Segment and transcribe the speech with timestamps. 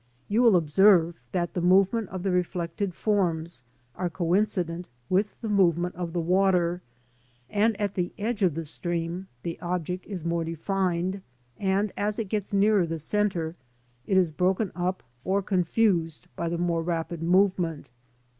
[0.27, 3.61] You will observe that the movement of the reflected forms
[3.95, 6.81] are coincident with the movement of the water,
[7.51, 11.21] and at the edge of the stream the object is more defined;
[11.59, 13.53] and as it gets nearer the centre
[14.07, 17.91] it is broken up or confused by the more rapid movement.